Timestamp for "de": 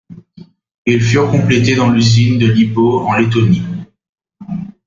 2.39-2.47